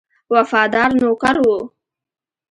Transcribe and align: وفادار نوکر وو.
وفادار 0.33 0.89
نوکر 1.01 1.35
وو. 1.45 1.57